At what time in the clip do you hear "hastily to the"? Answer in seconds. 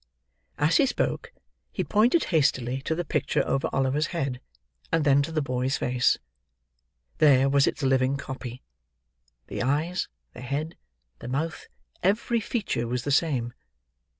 2.33-3.05